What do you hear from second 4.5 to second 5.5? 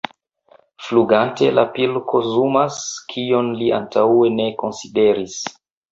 konsideris.